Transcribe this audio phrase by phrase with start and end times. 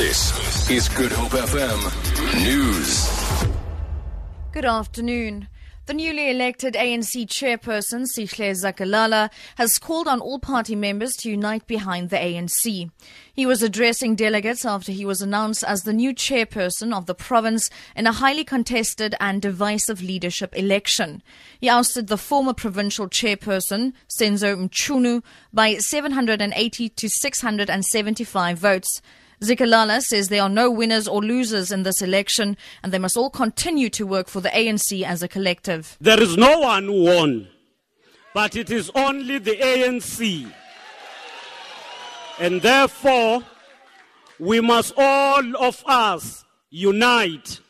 [0.00, 3.06] This is Good Hope FM News.
[4.50, 5.48] Good afternoon.
[5.84, 11.66] The newly elected ANC chairperson, Sihle Zikalala, has called on all party members to unite
[11.66, 12.90] behind the ANC.
[13.34, 17.68] He was addressing delegates after he was announced as the new chairperson of the province
[17.94, 21.22] in a highly contested and divisive leadership election.
[21.60, 25.22] He ousted the former provincial chairperson, Senzo Mchunu,
[25.52, 29.02] by 780 to 675 votes.
[29.42, 33.30] Zikalala says there are no winners or losers in this election and they must all
[33.30, 35.96] continue to work for the ANC as a collective.
[35.98, 37.48] There is no one who won,
[38.34, 40.52] but it is only the ANC.
[42.38, 43.42] And therefore,
[44.38, 47.60] we must all of us unite,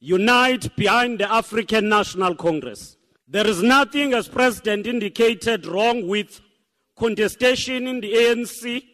[0.00, 2.96] unite behind the African National Congress.
[3.28, 6.40] There is nothing, as President indicated, wrong with
[6.96, 8.91] contestation in the ANC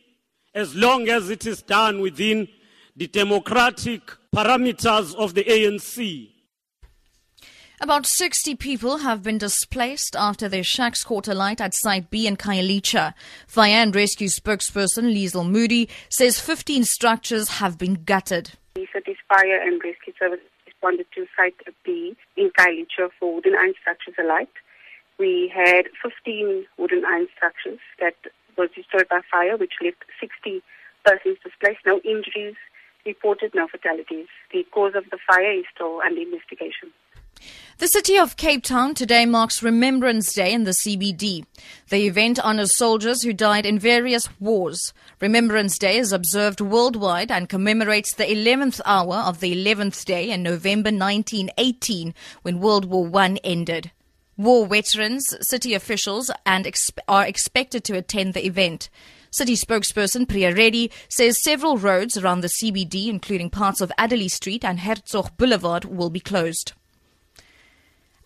[0.54, 2.48] as long as it is done within
[2.96, 4.02] the democratic
[4.34, 6.30] parameters of the ANC.
[7.80, 12.36] About 60 people have been displaced after their shacks caught alight at Site B in
[12.36, 13.14] Khayelitsha.
[13.46, 18.50] Fire and Rescue spokesperson Liesl Moody says 15 structures have been gutted.
[18.74, 23.74] The city's fire and rescue service responded to Site B in Khayelitsha for wooden iron
[23.80, 24.50] structures alight.
[25.20, 28.16] We had 15 wooden iron structures that
[28.58, 30.62] was destroyed by fire, which left 60
[31.04, 31.86] persons displaced.
[31.86, 32.56] No injuries
[33.06, 34.26] reported, no fatalities.
[34.52, 36.92] The cause of the fire is still under investigation.
[37.78, 41.46] The city of Cape Town today marks Remembrance Day in the CBD.
[41.90, 44.92] The event honors soldiers who died in various wars.
[45.20, 50.42] Remembrance Day is observed worldwide and commemorates the 11th hour of the 11th day in
[50.42, 52.12] November 1918
[52.42, 53.92] when World War I ended.
[54.38, 56.72] War veterans, city officials, and
[57.08, 58.88] are expected to attend the event.
[59.32, 64.64] City spokesperson Priya Reddy says several roads around the CBD, including parts of Adderley Street
[64.64, 66.72] and Hertzog Boulevard, will be closed.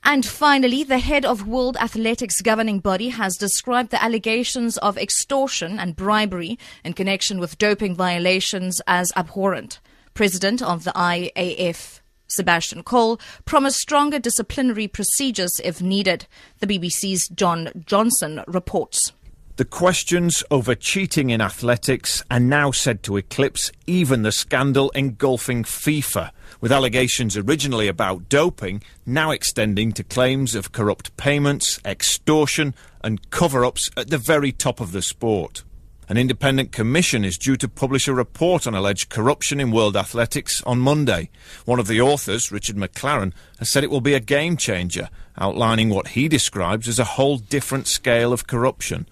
[0.05, 5.79] And finally, the head of World Athletics governing body has described the allegations of extortion
[5.79, 9.81] and bribery in connection with doping violations as abhorrent.
[10.13, 12.02] President of the IAF
[12.35, 16.27] Sebastian Coe promised stronger disciplinary procedures if needed.
[16.61, 19.13] The BBC's John Johnson reports.
[19.57, 25.63] The questions over cheating in athletics are now said to eclipse even the scandal engulfing
[25.65, 26.31] FIFA,
[26.63, 33.63] with allegations originally about doping now extending to claims of corrupt payments, extortion, and cover
[33.63, 35.65] ups at the very top of the sport.
[36.13, 40.63] An independent commission is due to publish a report on alleged corruption in world athletics
[40.65, 41.31] on Monday.
[41.65, 45.09] One of the authors, Richard McLaren, has said it will be a game changer,
[45.39, 49.09] outlining what he describes as a whole different scale of corruption.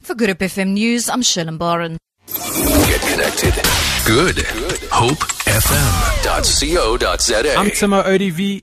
[0.00, 1.98] For Good Hope FM News, I'm Shirley Barron.
[2.26, 3.52] Get connected.
[4.06, 4.36] Good.
[4.36, 4.80] Good.
[4.88, 7.54] HopeFM.co.za.
[7.54, 8.62] I'm Timo ODV.